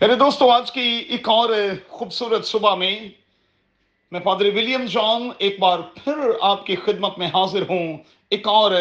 [0.00, 1.48] میرے دوستوں آج کی ایک اور
[1.88, 3.08] خوبصورت صبح میں
[4.12, 7.96] میں پادری ولیم جان ایک بار پھر آپ کی خدمت میں حاضر ہوں،
[8.30, 8.72] ایک اور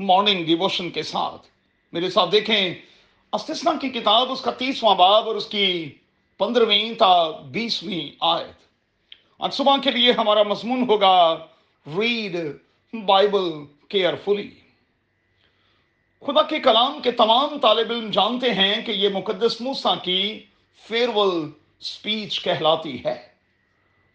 [0.00, 1.46] مارننگ ڈیووشن کے ساتھ۔
[1.92, 2.74] میرے ساتھ دیکھیں
[3.32, 5.90] استثنا کی کتاب، اس کا تیسواں باب اور اس کی
[6.38, 8.60] پندرہویں تا بیسویں آیت۔
[9.38, 11.46] آج صبح کے لیے ہمارا مضمون ہوگا
[11.86, 12.36] ریڈ
[13.06, 13.50] بائبل
[13.88, 14.50] کیئرفلی
[16.26, 20.44] خدا کے کلام کے تمام طالب علم جانتے ہیں کہ یہ مقدس موسیٰ کی
[20.88, 21.50] فیئرول
[21.80, 23.28] سپیچ کہلاتی ہے۔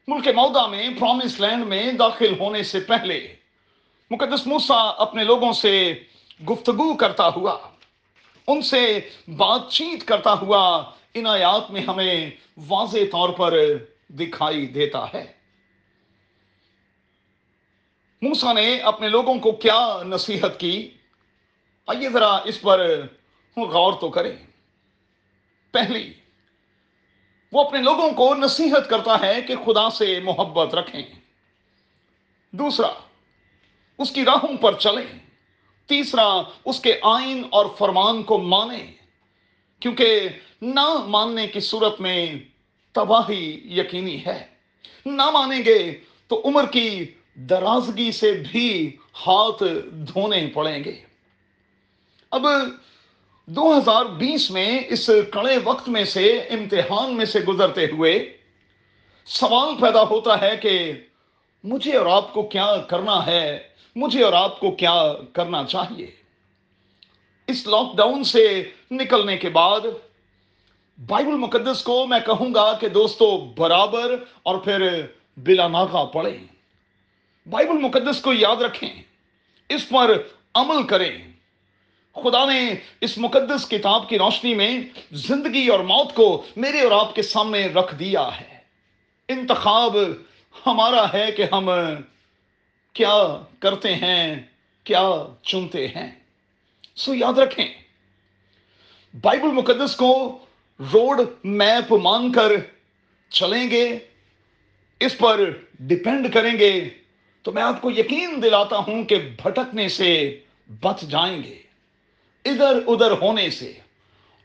[0.07, 3.35] ملک مودا میں پرومس لینڈ میں داخل ہونے سے پہلے
[4.11, 6.03] مقدس موسیٰ اپنے لوگوں سے
[6.49, 7.57] گفتگو کرتا ہوا،
[8.47, 12.29] ان سے بات چیت کرتا ہوا ان آیات میں ہمیں
[12.67, 13.59] واضح طور پر
[14.09, 15.31] دکھائی دیتا ہے۔
[18.21, 20.89] موسیٰ نے اپنے لوگوں کو کیا نصیحت کی؟
[21.87, 23.01] آئیے ذرا اس پر
[23.57, 24.35] غور تو کریں۔
[25.71, 26.13] پہلی،
[27.51, 31.03] وہ اپنے لوگوں کو نصیحت کرتا ہے کہ خدا سے محبت رکھیں۔
[32.51, 32.93] دوسرا،
[33.97, 35.19] اس کی راہوں پر چلیں۔
[35.85, 38.93] تیسرا، اس کے آئین اور فرمان کو مانیں۔
[39.79, 40.29] کیونکہ
[40.61, 42.35] نہ ماننے کی صورت میں
[42.91, 44.47] تباہی یقینی ہے۔
[45.05, 51.14] نہ مانیں گے تو عمر کی درازگی سے بھی ہاتھ دھونے پڑیں گے۔
[52.35, 52.45] اب
[53.45, 58.37] دو ہزار بیس میں اس کڑے وقت میں سے امتحان میں سے گزرتے ہوئے
[59.25, 60.91] سوال پیدا ہوتا ہے کہ
[61.63, 66.07] مجھے اور آپ کو کیا کرنا ہے؟ مجھے اور آپ کو کیا کرنا چاہیے؟
[67.47, 69.81] اس لاک ڈاؤن سے نکلنے کے بعد
[71.07, 75.05] بائبل مقدس کو میں کہوں گا کہ دوستو، برابر اور پھر
[75.37, 76.47] بلا ناغا پڑھیں۔
[77.49, 79.01] بائبل مقدس کو یاد رکھیں،
[79.69, 80.17] اس پر
[80.53, 81.34] عمل کریں۔
[82.15, 84.79] خدا نے اس مقدس کتاب کی روشنی میں
[85.11, 88.57] زندگی اور موت کو میرے اور آپ کے سامنے رکھ دیا ہے۔
[89.29, 89.95] انتخاب
[90.65, 91.69] ہمارا ہے کہ ہم
[92.93, 94.35] کیا کرتے ہیں،
[94.83, 95.03] کیا
[95.43, 96.11] چنتے ہیں۔
[96.95, 97.67] سو یاد رکھیں،
[99.21, 100.37] بائبل مقدس کو
[100.93, 102.51] روڈ میپ مان کر
[103.29, 103.99] چلیں گے،
[104.99, 105.49] اس پر
[105.79, 106.89] ڈپینڈ کریں گے۔
[107.41, 110.39] تو میں آپ کو یقین دلاتا ہوں کہ بھٹکنے سے
[110.81, 111.64] بچ جائیں گے۔
[112.45, 113.73] ادھر ادھر ہونے سے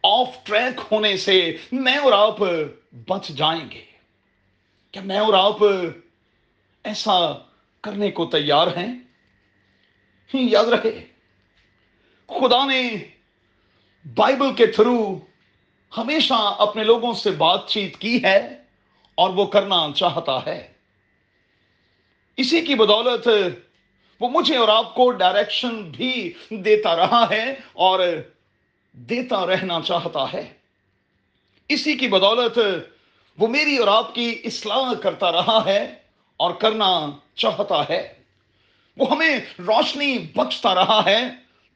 [0.03, 2.37] آف ٹریک ہونے سے میں اور آپ
[3.09, 3.85] بچ جائیں گے۔
[4.93, 5.65] کیا میں اور آپ
[6.85, 7.33] ایسا
[7.81, 8.95] کرنے کو تیار ہیں؟
[10.35, 11.05] یاد رکھے
[12.27, 12.97] خدا نے
[14.15, 15.19] بائبل کے تھرو
[15.99, 18.63] ہمیشہ اپنے لوگوں سے بات چیت کی ہے
[19.15, 20.73] اور وہ کرنا چاہتا ہے۔
[22.37, 23.29] اسی کی بدولت
[24.21, 28.01] وہ مجھے اور آپ کو ڈائریکشن بھی دیتا رہا ہے اور
[28.93, 30.53] دیتا رہنا چاہتا ہے۔
[31.69, 32.59] اسی کی بدولت
[33.39, 35.95] وہ میری اور آپ کی اصلاح کرتا رہا ہے
[36.37, 38.13] اور کرنا چاہتا ہے۔
[38.97, 41.21] وہ ہمیں روشنی بخشتا رہا ہے،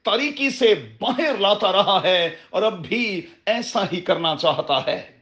[0.02, 5.18] تاریکی سے باہر لاتا رہا ہے اور اب بھی ایسا ہی کرنا چاہتا ہے۔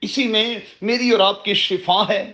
[0.00, 2.32] اسی میں میری اور آپ کی شفا ہے،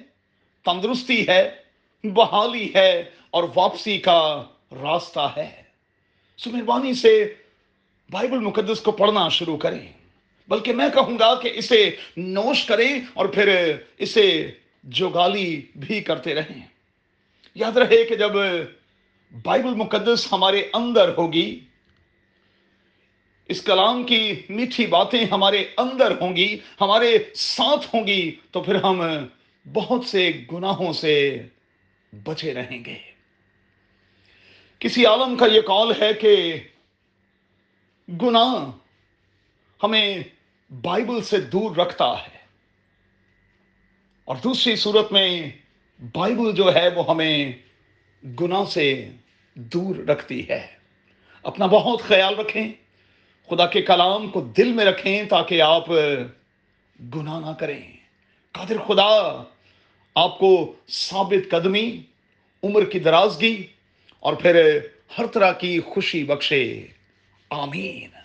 [0.65, 1.62] تندرستی ہے
[2.05, 5.63] بحالی ہے اور واپسی کا راستہ ہے۔
[6.37, 7.35] سو مہربانی سے
[8.11, 9.93] بائبل مقدس کو پڑھنا شروع کریں۔
[10.49, 14.51] بلکہ میں کہوں گا کہ اسے نوش کریں اور پھر اسے
[14.85, 16.67] جوگالی بھی کرتے رہیں۔
[17.55, 18.33] یاد رہے کہ جب
[19.43, 21.61] بائبل مقدس ہمارے اندر ہوگی،
[23.49, 28.75] اس کلام کی میٹھی باتیں ہمارے اندر ہوں گی، ہمارے ساتھ ہوں گی، تو پھر
[28.75, 29.03] ہم
[29.73, 31.43] بہت سے گناہوں سے
[32.13, 32.99] بچے رہیں گے۔
[34.79, 36.61] کسی عالم کا یہ کال ہے کہ
[38.23, 38.71] گناہ
[39.83, 40.23] ہمیں
[40.83, 42.39] بائبل سے دور رکھتا ہے۔
[44.25, 45.51] اور دوسری صورت میں
[46.15, 47.53] بائبل جو ہے وہ ہمیں
[48.41, 49.11] گناہ سے
[49.55, 50.67] دور رکھتی ہے۔
[51.43, 52.73] اپنا بہت خیال رکھیں،
[53.51, 55.85] خدا کے کلام کو دل میں رکھیں تاکہ آپ
[57.15, 57.93] گناہ نہ کریں۔
[58.53, 59.43] قادر خدا
[60.15, 62.03] آپ کو ثابت قدمی،
[62.63, 63.67] عمر کی درازگی
[64.21, 64.79] اور پھر
[65.19, 66.87] ہر طرح کی خوشی بخشے۔
[67.51, 68.22] آمین۔